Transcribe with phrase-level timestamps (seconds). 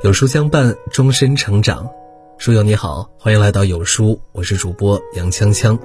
[0.00, 1.90] 有书相伴，终身成长。
[2.38, 5.76] 书友你好，欢迎来到有书，我是主播杨锵锵。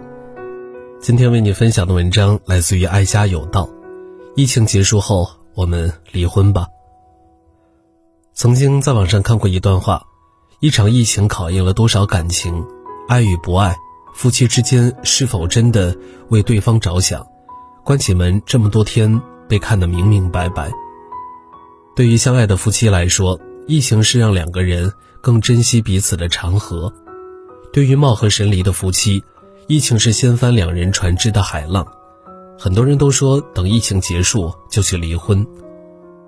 [0.99, 3.67] 今天为你分享的文章来自于爱家有道。
[4.35, 6.67] 疫情结束后，我们离婚吧。
[8.35, 10.05] 曾经在网上看过一段话：
[10.59, 12.63] 一场疫情考验了多少感情，
[13.07, 13.75] 爱与不爱，
[14.13, 15.97] 夫妻之间是否真的
[16.29, 17.25] 为对方着想？
[17.83, 19.19] 关起门这么多天，
[19.49, 20.71] 被看得明明白白。
[21.95, 24.91] 对于相爱的夫妻来说，疫情是让两个人
[25.21, 26.91] 更珍惜彼此的长河；
[27.71, 29.23] 对于貌合神离的夫妻，
[29.67, 31.87] 疫情是掀翻两人船只的海浪。
[32.59, 35.45] 很多人都说等疫情结束就去离婚。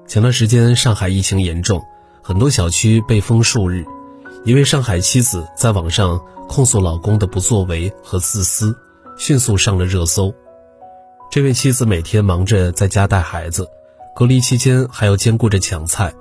[0.08, 1.82] 前段时间上海疫情严重，
[2.24, 3.86] 很多小区被封数日。
[4.46, 8.74] 一位上海妻子在网上控诉老公的不作为和自私，
[9.18, 10.34] 迅速上了热搜。
[11.30, 13.68] 这位妻子每天忙着在家带孩子。
[14.16, 16.14] 隔离期间还要兼顾着抢菜，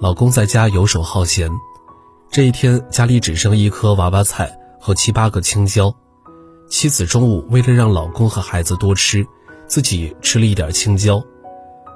[0.00, 1.50] 老公在家游手好闲。
[2.30, 5.94] 这一天家里只剩一颗娃娃菜和七八个青椒，
[6.68, 9.26] 妻子中午为了让老公和孩子多吃，
[9.66, 11.22] 自己吃了一点青椒。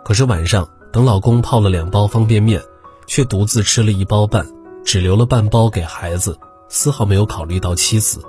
[0.04, 2.62] 可是晚上等老公泡了两包方便面，
[3.06, 4.46] 却独自吃了一包半，
[4.84, 6.38] 只留了半包给孩子，
[6.68, 8.22] 丝毫没有考虑到妻子。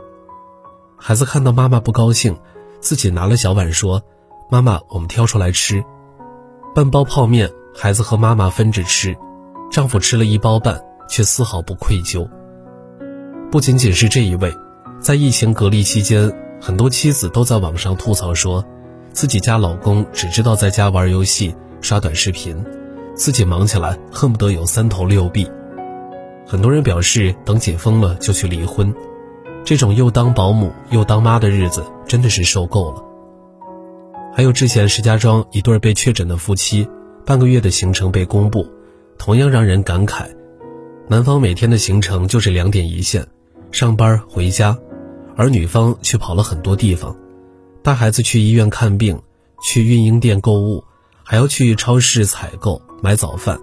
[0.98, 2.36] 孩子看到妈妈不高兴，
[2.80, 4.02] 自己拿了小碗说
[4.50, 5.84] ：“妈妈，我们挑出来吃。”
[6.74, 9.16] 半包泡面，孩子和妈妈分着吃，
[9.78, 12.28] 丈夫吃了一包半，却丝毫不愧疚。
[13.52, 14.52] 不仅仅是这一位，
[15.00, 18.66] 在疫情隔离期间，很多妻子都在网上吐槽说，
[19.14, 22.58] 自己家老公只知道在家玩游戏、刷短视频，
[23.14, 25.48] 自己忙起来恨不得有三头六臂。
[26.48, 28.92] 很多人表示，等解封了就去离婚，
[29.64, 33.04] 这种又当保姆又当妈的日子，真的是受够了。
[34.34, 36.90] 还有之前石家庄一对被确诊的夫妻，
[37.24, 38.66] 半个月的行程被公布，
[39.18, 40.28] 同样让人感慨。
[41.08, 43.26] 男方每天的行程就是两点一线，
[43.72, 44.78] 上班回家，
[45.36, 47.16] 而女方却跑了很多地方，
[47.82, 49.22] 带孩子去医院看病，
[49.62, 50.84] 去孕婴店购物，
[51.24, 53.60] 还要去超市采购买早饭，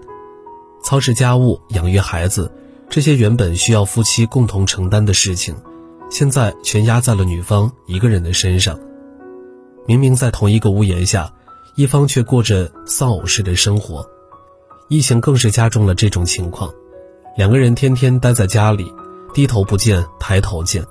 [0.82, 2.50] 操持家务、养育孩子，
[2.88, 5.54] 这些原本需要夫妻共同承担的事情，
[6.10, 8.78] 现在全压在了女方一个人的身上。
[9.86, 11.30] 明明在同一个屋檐下，
[11.76, 14.08] 一方却过着丧偶式的生活，
[14.94, 16.72] 疫情更是加重了这种情况。
[17.36, 18.86] 两个人天天待在家里，
[19.34, 20.84] 低头不见抬头见，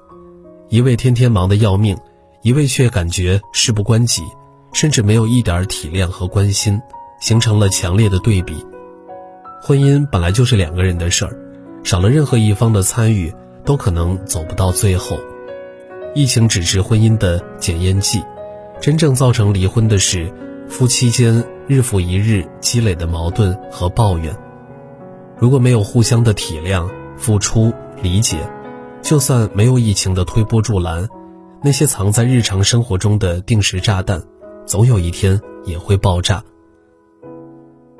[0.67, 1.97] 一位天天忙得要命，
[2.41, 4.21] 一位却感觉事不关己，
[4.73, 6.81] 甚至没有一点体谅和关心，
[7.21, 8.53] 形成了强烈的对比。
[9.61, 11.39] 婚姻本来就是两个人的事儿，
[11.85, 15.17] 少了任何一方的参与，都可能走不到最后。
[16.13, 18.21] 疫情只是婚姻的检验剂。
[18.81, 20.29] 真正造成离婚的是
[20.67, 24.35] 夫妻间日复一日积累的矛盾和抱怨。
[25.37, 28.37] 如果没有互相的体谅、付出、理解，
[29.01, 31.07] 就算没有疫情的推波助澜，
[31.63, 34.23] 那些藏在日常生活中的定时炸弹，
[34.65, 36.43] 总有一天也会爆炸。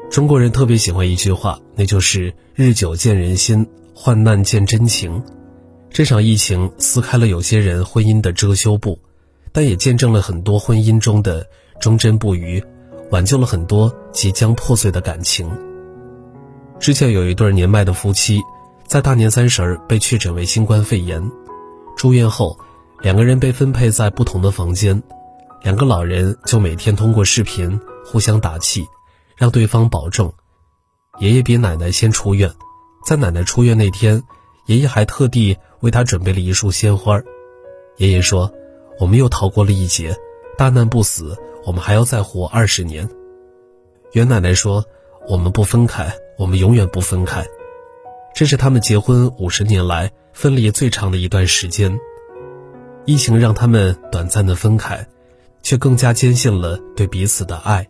[0.10, 5.24] 中国人特别喜欢一句话，那就是“日久见人心，患难见真情”。
[5.90, 9.00] 这场疫情撕开了有些人婚姻的遮羞布。
[9.56, 11.46] 但也见证了很多婚姻中的
[11.80, 12.64] 忠贞不渝，
[13.14, 15.48] 挽救了很多即将破碎的感情。
[16.80, 18.42] 之前有一对年迈的夫妻，
[18.88, 21.32] 在大年三十被确诊为新冠肺炎，
[21.96, 22.58] 住院后，
[23.02, 25.04] 两个人被分配在不同的房间，
[25.62, 28.84] 两个老人就每天通过视频互相打气，
[29.38, 30.34] 让对方保重。
[31.20, 32.52] 爷爷比奶奶先出院，
[33.06, 34.24] 在奶奶出院那天，
[34.66, 37.22] 爷爷还特地为她准备了一束鲜花。
[37.98, 38.52] 爷爷说。
[39.00, 40.16] 我们又逃过了一劫，
[40.56, 41.36] 大难不死，
[41.66, 43.10] 我们还要再活二十年。
[44.12, 44.86] 袁奶奶说
[45.28, 47.46] ：“我们不分开，我们永远不分开。”
[48.36, 52.00] 这是他们结婚五十年来分离最长的一段时间。
[53.06, 55.08] 疫情让他们短暂的分开，
[55.62, 57.88] 却更加坚信了对彼此的爱。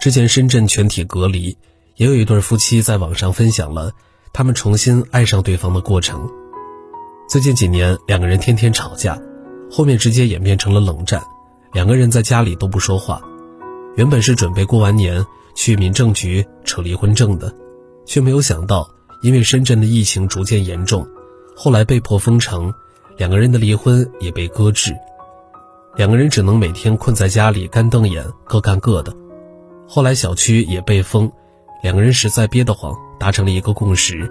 [0.00, 1.56] 之前深圳全体隔离，
[1.96, 3.92] 也有一对夫妻在网上分享了
[4.32, 6.28] 他们重新爱上对方的过程。
[7.28, 9.20] 最近几年，两个人天天吵架。
[9.70, 11.24] 后面直接演变成了冷战，
[11.74, 13.20] 两个人在家里都不说话。
[13.96, 15.24] 原本是准备过完年
[15.56, 17.52] 去民政局扯离婚证的，
[18.06, 18.88] 却没有想到，
[19.22, 21.06] 因为深圳的疫情逐渐严重，
[21.56, 22.72] 后来被迫封城，
[23.16, 24.94] 两个人的离婚也被搁置。
[25.96, 29.12] 两个人只能每天困在家里干瞪眼，各干各的。
[29.86, 31.30] 后来小区也被封，
[31.82, 34.30] 两个人实在憋得慌，达成了一个共识：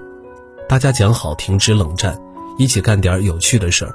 [0.67, 2.17] 大家讲好停止冷战，
[2.57, 3.93] 一起干点有趣的事儿。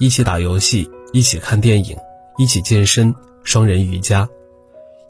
[0.00, 1.96] 一起打游戏，一起看电影，
[2.36, 4.28] 一起健身，双人瑜伽。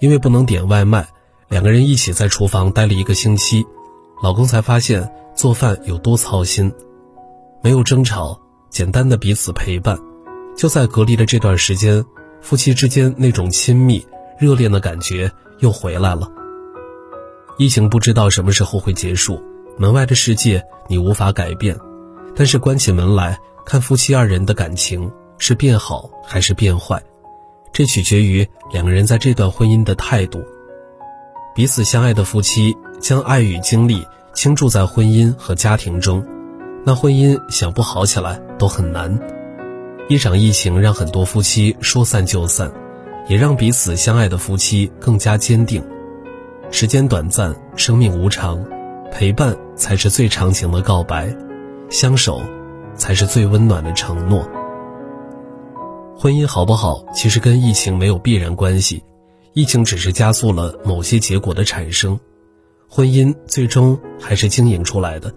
[0.00, 1.09] 因为不能点外卖，
[1.49, 3.65] 两个人一起在厨房待了一个星期，
[4.23, 6.71] 老公才发现做饭有多操心。
[7.62, 8.38] 没有争吵，
[8.69, 9.99] 简单的彼此陪伴，
[10.55, 12.05] 就在隔离的这段时间，
[12.43, 14.05] 夫妻之间那种亲密、
[14.38, 15.31] 热恋的感觉
[15.61, 16.31] 又回来了。
[17.56, 19.41] 疫情不知道什么时候会结束，
[19.79, 21.79] 门外的世界你无法改变，
[22.37, 27.03] 但是关起门来看夫妻二人的感情是变好还是变坏，
[27.75, 30.41] 这取决于两个人在这段婚姻的态度。
[31.56, 36.25] 彼此相爱的夫妻将爱与精力倾注在婚姻和家庭中，
[36.87, 39.19] 那婚姻想不好起来都很难。
[40.09, 42.73] 一场疫情让很多夫妻说散就散，
[43.29, 45.82] 也让彼此相爱的夫妻更加坚定。
[46.70, 48.65] 时间短暂，生命无常，
[49.11, 51.35] 陪伴才是最长情的告白，
[51.91, 52.41] 相守
[52.94, 54.49] 才是最温暖的承诺。
[56.16, 59.02] 婚姻好不好，其实跟疫情没有必然关系，
[59.52, 62.19] 疫情只是加速了某些结果的产生，
[62.88, 65.34] 婚姻最终还是经营出来的。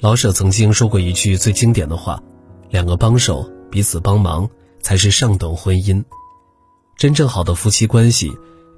[0.00, 2.22] 老舍曾经说过一句最经典的话
[2.70, 4.48] ：“两个帮手彼此帮忙，
[4.80, 6.02] 才是上等婚姻。”
[6.96, 8.32] 真正好的夫妻关系。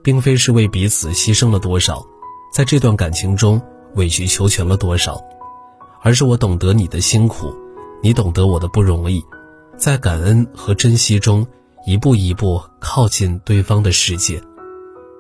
[0.07, 2.07] 并非是为彼此牺牲了多少，
[2.53, 3.61] 在这段感情中
[3.97, 5.21] 委曲求全了多少，
[6.01, 7.53] 而是我懂得你的辛苦，
[8.01, 9.21] 你懂得我的不容易，
[9.77, 11.47] 在感恩和珍惜中
[11.87, 14.43] 一步一步靠近对方的世界。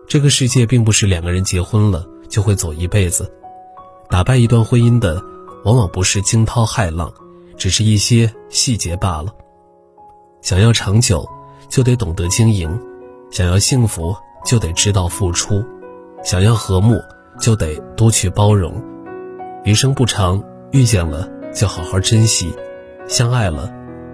[0.08, 3.30] 这个世界并不是两个人结婚了就会走一辈子，
[4.08, 5.22] 打败一段婚姻的
[5.64, 7.12] 往往不是惊涛骇浪，
[7.56, 9.32] 只是一些细节罢了。
[10.42, 11.28] 想要长久，
[11.68, 12.70] 就得懂得经营；
[13.30, 14.16] 想要幸福。
[14.44, 15.64] 就得知道付出，
[16.22, 17.02] 想要和睦，
[17.40, 18.80] 就得多去包容。
[19.64, 22.54] 余生不长，遇见了就好好珍惜，
[23.08, 23.68] 相爱了，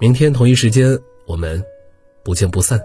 [0.00, 0.96] 明天同一时间，
[1.26, 1.60] 我们
[2.22, 2.80] 不见不散。